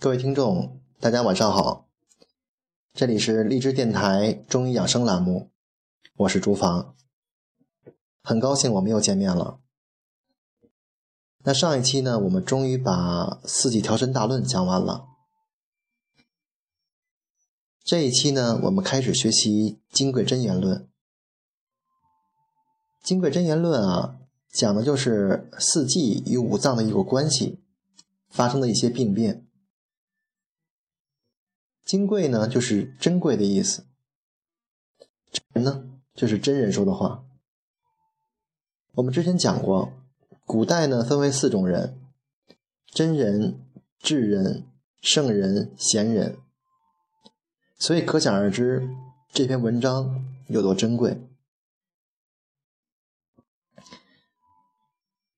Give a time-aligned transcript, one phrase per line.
[0.00, 1.88] 各位听众，大家晚上好，
[2.94, 5.50] 这里是荔枝电台中医养生栏目，
[6.18, 6.94] 我是朱房，
[8.22, 9.58] 很高兴我们又见面了。
[11.42, 15.08] 那上一期呢，我们终于把《四季调身大论》讲完了，
[17.82, 20.78] 这一期呢，我们开始学习《金匮真言论》。
[23.02, 27.60] 《金匮真言论》啊，讲的就是四季与五脏的一个关系，
[28.28, 29.44] 发生的一些病变。
[31.88, 33.86] 金贵呢，就是珍贵的意思。
[35.54, 37.24] 人呢，就是真人说的话。
[38.92, 39.94] 我们之前讲过，
[40.44, 41.98] 古代呢分为四种人：
[42.84, 43.64] 真人、
[43.98, 44.66] 智人、
[45.00, 46.36] 圣人、贤人。
[47.78, 48.86] 所以可想而知，
[49.32, 51.26] 这篇文章有多珍贵。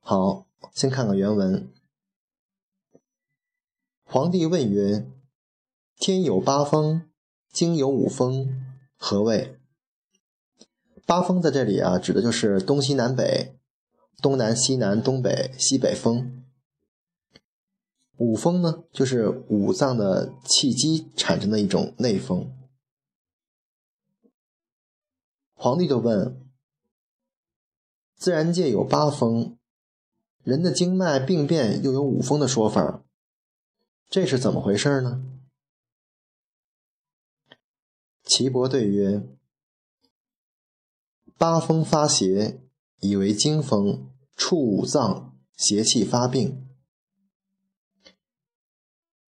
[0.00, 1.70] 好，先看看原文。
[4.04, 5.06] 皇帝问曰。
[5.98, 7.10] 天有八风，
[7.52, 8.62] 经有五风，
[8.96, 9.58] 何谓？
[11.04, 13.58] 八风在这里啊，指的就是东西南北、
[14.22, 16.44] 东南西南、东北西北风。
[18.16, 22.48] 五风呢，就是五脏的气机产生的一种内风。
[25.54, 26.48] 皇帝就问：
[28.16, 29.58] 自然界有八风，
[30.44, 33.02] 人的经脉病变又有五风的说法，
[34.08, 35.24] 这是怎么回事呢？
[38.28, 39.26] 岐伯对曰
[41.38, 42.60] ：“八风发邪，
[43.00, 46.68] 以为经风，触五脏，邪气发病。”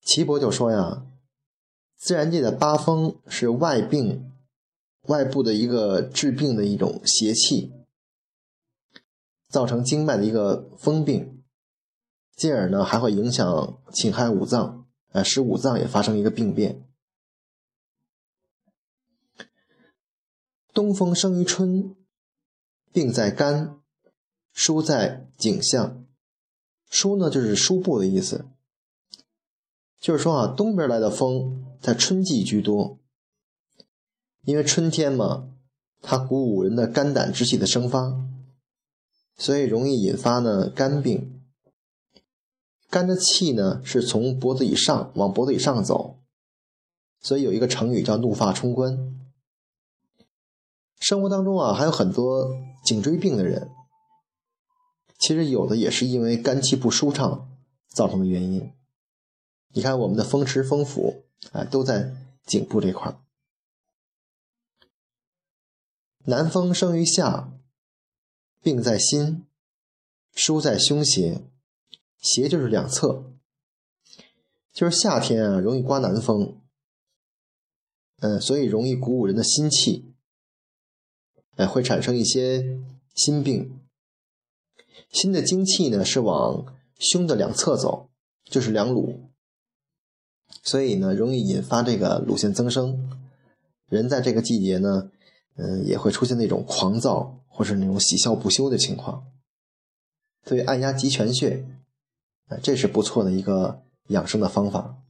[0.00, 1.06] 岐伯就说呀
[1.98, 4.32] ：“自然界的八风是外病，
[5.02, 7.74] 外部的一个治病的一种邪气，
[9.50, 11.44] 造成经脉的一个风病，
[12.34, 16.82] 进而呢还会影响侵害五脏，呃，使五脏也发生一个病变。”
[20.76, 21.96] 东风生于春，
[22.92, 23.80] 病在肝，
[24.52, 26.04] 疏在颈项。
[26.90, 28.44] 疏呢，就是输布的意思。
[29.98, 32.98] 就是说啊，东边来的风在春季居多，
[34.42, 35.48] 因为春天嘛，
[36.02, 38.14] 它鼓舞人的肝胆之气的生发，
[39.38, 41.42] 所以容易引发呢肝病。
[42.90, 46.18] 肝的气呢是从脖子以上往脖子以上走，
[47.22, 49.16] 所以有一个成语叫“怒发冲冠”。
[50.98, 53.70] 生活当中啊，还有很多颈椎病的人，
[55.18, 57.48] 其实有的也是因为肝气不舒畅
[57.88, 58.72] 造成的原因。
[59.70, 62.14] 你看我们的风池、风府，哎，都在
[62.44, 63.18] 颈部这块儿。
[66.24, 67.52] 南风生于夏，
[68.62, 69.46] 病在心，
[70.34, 71.42] 疏在胸胁。
[72.18, 73.32] 胁就是两侧，
[74.72, 76.60] 就是夏天啊，容易刮南风，
[78.18, 80.15] 嗯，所以容易鼓舞人的心气。
[81.56, 82.78] 哎，会产生一些
[83.14, 83.78] 心病。
[85.10, 88.10] 心的精气呢是往胸的两侧走，
[88.44, 89.30] 就是两乳，
[90.62, 93.10] 所以呢容易引发这个乳腺增生。
[93.88, 95.10] 人在这个季节呢，
[95.56, 99.26] 嗯，也会出现那种狂躁或是那种喜笑不休的情况。
[100.44, 101.66] 所以按压极泉穴，
[102.48, 105.02] 哎，这是不错的一个养生的方法。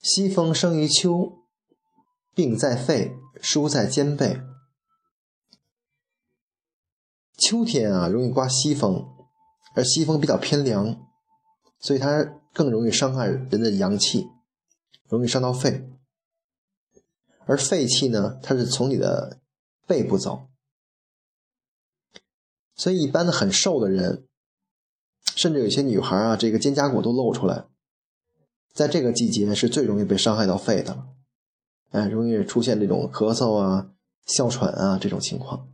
[0.00, 1.37] 西风生于秋，
[2.38, 3.18] 病在肺。
[3.40, 4.40] 疏在肩背。
[7.36, 9.06] 秋天啊，容易刮西风，
[9.74, 11.06] 而西风比较偏凉，
[11.78, 14.26] 所以它更容易伤害人的阳气，
[15.08, 15.88] 容易伤到肺。
[17.46, 19.38] 而肺气呢，它是从你的
[19.86, 20.48] 背部走，
[22.74, 24.26] 所以一般的很瘦的人，
[25.36, 27.68] 甚至有些女孩啊，这个肩胛骨都露出来，
[28.74, 31.06] 在这个季节是最容易被伤害到肺的了。
[31.90, 33.90] 哎，容易出现这种咳嗽啊、
[34.26, 35.72] 哮喘啊这种情况。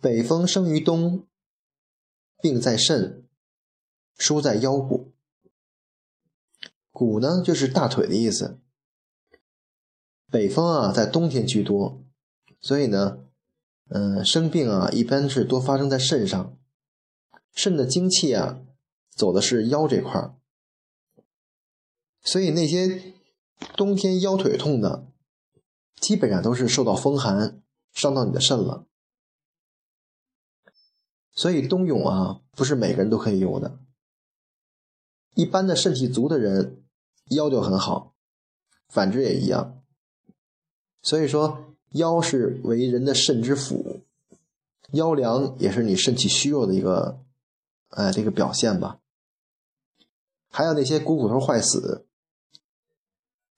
[0.00, 1.26] 北风生于冬，
[2.40, 3.26] 病在肾，
[4.16, 5.12] 疏在腰骨。
[6.90, 8.58] 骨呢，就是大腿的意思。
[10.30, 12.02] 北风啊，在冬天居多，
[12.60, 13.24] 所以呢，
[13.88, 16.58] 嗯，生病啊，一般是多发生在肾上。
[17.54, 18.60] 肾的精气啊，
[19.10, 20.34] 走的是腰这块儿。
[22.22, 23.14] 所以那些
[23.76, 25.06] 冬天腰腿痛的，
[25.96, 28.86] 基本上都是受到风寒伤到你的肾了。
[31.34, 33.78] 所以冬泳啊，不是每个人都可以游的。
[35.34, 36.84] 一般的肾气足的人，
[37.30, 38.14] 腰就很好，
[38.88, 39.82] 反之也一样。
[41.00, 44.02] 所以说，腰是为人的肾之府，
[44.92, 47.24] 腰凉也是你肾气虚弱的一个
[47.88, 49.00] 哎，这个表现吧。
[50.50, 52.06] 还有那些股骨头坏死，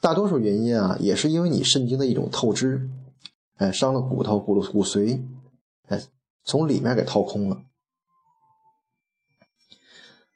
[0.04, 2.90] 大多数原因啊，也是因为你肾经的一种透支，
[3.56, 5.22] 哎，伤了骨头、骨骨髓，
[5.86, 5.98] 哎，
[6.44, 7.62] 从里面给掏空了。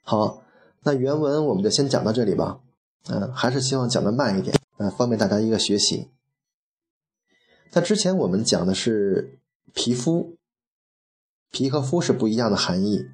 [0.00, 0.42] 好，
[0.84, 2.60] 那原文我们就先讲到这里吧。
[3.08, 6.08] 嗯，还是希望讲的慢一点，呃，方便大家一个学习。
[7.70, 9.38] 在之前我们讲的是
[9.74, 10.38] 皮肤，
[11.50, 13.04] 皮和肤是不一样的含义。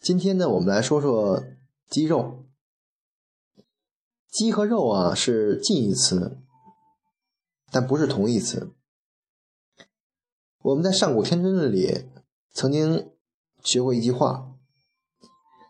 [0.00, 1.44] 今天呢，我们来说说。
[1.88, 2.45] 肌肉，
[4.36, 6.36] 鸡和肉啊是近义词，
[7.70, 8.70] 但不是同义词。
[10.58, 12.10] 我们在上古天真论里
[12.52, 13.10] 曾经
[13.64, 14.52] 学过一句话，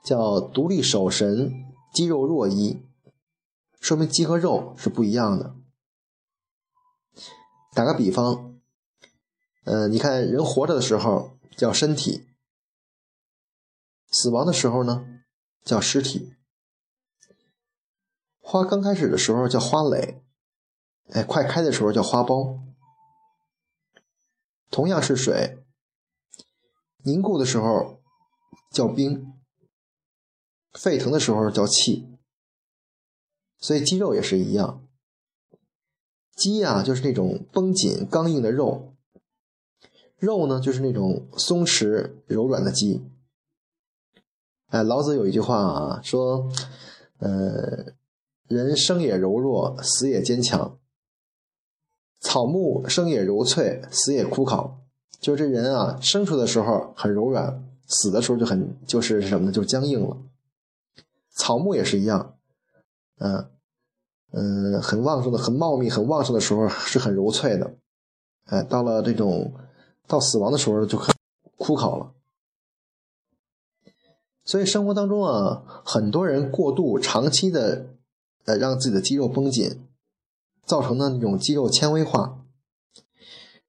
[0.05, 1.53] 叫“独立守神，
[1.95, 2.83] 肌肉若一”，
[3.81, 5.55] 说明鸡和肉是不一样的。
[7.73, 8.59] 打个比方，
[9.63, 12.27] 嗯，你看人活着的时候叫身体，
[14.11, 15.07] 死亡的时候呢？
[15.63, 16.35] 叫尸体，
[18.49, 20.23] 花刚开始的时候叫花蕾，
[21.09, 22.61] 哎，快开的时候叫花苞。
[24.71, 25.65] 同样是水，
[27.03, 28.01] 凝固的时候
[28.71, 29.33] 叫冰，
[30.75, 32.07] 沸腾的时候叫气。
[33.59, 34.87] 所以肌肉也是一样，
[36.37, 38.95] 肌啊就是那种绷紧刚硬的肉，
[40.19, 43.11] 肉呢就是那种松弛柔软的肌。
[44.69, 46.49] 哎，老子有一句话啊，说，
[47.19, 47.93] 呃，
[48.49, 50.79] 人生也柔弱，死也坚强；
[52.21, 54.75] 草木生也柔脆，死也枯槁。
[55.21, 59.53] 就这人啊，生出的时候很柔软，死的时候就很就是什么呢？
[59.53, 60.17] 就僵硬了。
[61.35, 62.37] 草木也是一样，
[63.19, 63.51] 嗯
[64.33, 67.75] 嗯，很旺盛的、很茂密、很旺盛的时候是很柔脆的，
[68.45, 69.53] 哎，到了这种
[70.07, 71.15] 到死亡的时候就很
[71.57, 72.13] 枯槁了。
[74.45, 77.96] 所以生活当中啊，很多人过度长期的，
[78.47, 79.87] 呃，让自己的肌肉绷紧，
[80.65, 82.43] 造成的那种肌肉纤维化。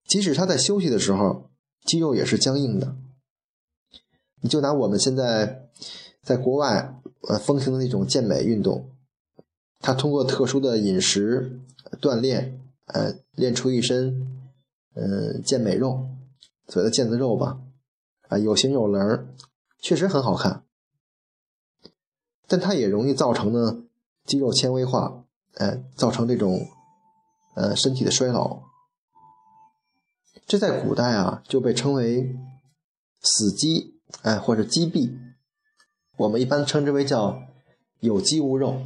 [0.08, 1.50] 即使他在休息的时候，
[1.84, 2.96] 肌肉也是僵硬的。
[4.42, 5.70] 你就拿我们现在
[6.22, 8.90] 在国外呃风行的那种健美运动，
[9.80, 11.60] 他通过特殊的饮食
[12.00, 14.48] 锻炼，呃，练出一身
[14.94, 16.08] 嗯健美肉，
[16.68, 17.60] 所谓的腱子肉吧，
[18.30, 19.28] 啊，有型有棱，
[19.80, 20.64] 确实很好看。
[22.48, 23.84] 但它也容易造成呢
[24.28, 25.24] 肌肉纤维化，
[25.56, 26.68] 呃，造成这种
[27.56, 28.62] 呃身体的衰老。
[30.46, 32.36] 这在古代啊就被称为
[33.22, 35.18] 死肌，哎，或者肌壁。
[36.18, 37.42] 我们一般称之为叫
[38.02, 38.82] 有肌无肉。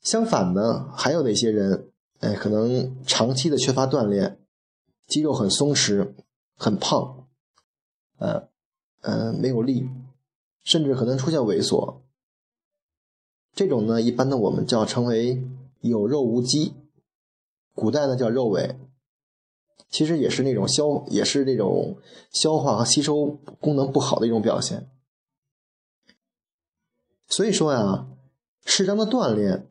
[0.00, 1.90] 相反呢，还有那些人，
[2.20, 4.38] 哎，可能长期的缺乏锻炼，
[5.06, 6.14] 肌肉很松弛，
[6.56, 7.28] 很胖，
[8.18, 8.48] 呃，
[9.00, 9.90] 呃，没有力。
[10.62, 12.02] 甚至可能出现萎缩，
[13.54, 15.42] 这种呢，一般呢我们叫称为
[15.80, 16.74] 有肉无肌，
[17.74, 18.76] 古代呢叫肉萎，
[19.90, 21.98] 其实也是那种消，也是那种
[22.32, 24.88] 消化和吸收功能不好的一种表现。
[27.28, 28.06] 所以说呀，
[28.64, 29.70] 适当的锻炼，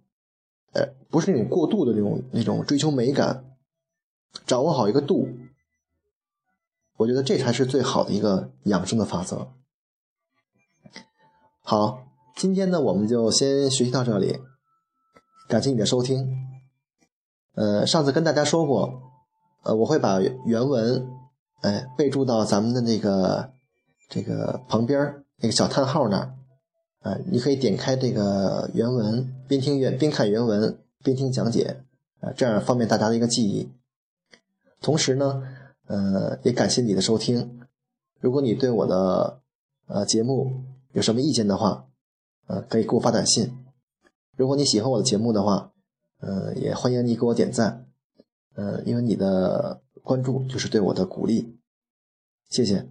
[0.74, 3.56] 呃，不是那种过度的那种那种追求美感，
[4.46, 5.28] 掌握好一个度，
[6.98, 9.52] 我觉得这才是最好的一个养生的法则。
[11.62, 12.09] 好，
[12.40, 14.40] 今天呢，我们就先学习到这里。
[15.50, 16.26] 感谢你的收听。
[17.54, 19.02] 呃，上次跟大家说过，
[19.64, 21.06] 呃，我会把原文，
[21.60, 23.52] 哎，备注到咱们的那个
[24.08, 26.34] 这个旁边那个小叹号那儿，
[27.02, 31.84] 啊，你可以点开这个原文，边听原边看原文边听讲解，
[32.22, 33.70] 啊，这样方便大家的一个记忆。
[34.80, 35.44] 同时呢，
[35.88, 37.60] 呃，也感谢你的收听。
[38.22, 39.42] 如果你对我的
[39.88, 41.88] 呃节目，有什么意见的话，
[42.50, 43.56] 呃，可以给我发短信。
[44.36, 45.72] 如果你喜欢我的节目的话，
[46.20, 47.88] 呃，也欢迎你给我点赞，
[48.56, 51.60] 呃，因为你的关注就是对我的鼓励。
[52.50, 52.90] 谢谢，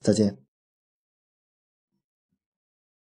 [0.00, 0.43] 再见。